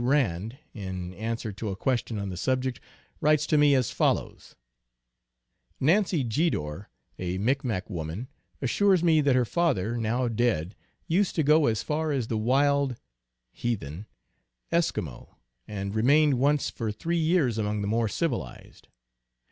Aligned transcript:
Rand, 0.03 0.57
in 0.73 1.13
answer 1.13 1.51
to 1.51 1.69
a 1.69 1.75
question 1.75 2.17
on 2.17 2.29
the 2.29 2.35
subject, 2.35 2.79
writes 3.19 3.45
to 3.45 3.55
me 3.55 3.75
as 3.75 3.91
follows:" 3.91 4.55
Nancy 5.89 6.23
Jeddore, 6.23 6.89
a 7.19 7.37
Micmac 7.37 7.87
woman, 7.87 8.27
assures 8.63 9.03
me 9.03 9.21
that 9.21 9.35
her 9.35 9.45
father, 9.45 9.95
now 9.97 10.27
dead, 10.27 10.75
used 11.05 11.35
to 11.35 11.43
go 11.43 11.67
as 11.67 11.83
far 11.83 12.11
as 12.11 12.29
the 12.29 12.37
wild 12.39 12.95
(heathen) 13.51 14.07
Eskimo, 14.71 15.35
and 15.67 15.93
remained 15.93 16.39
once 16.39 16.71
for 16.71 16.91
three 16.91 17.17
years 17.19 17.59
among 17.59 17.81
the 17.81 17.87
more 17.87 18.07
civilized. 18.09 18.87